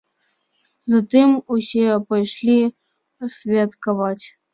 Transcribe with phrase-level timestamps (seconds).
[0.93, 2.55] Затым усе пайшлі
[3.37, 4.25] святкаваць.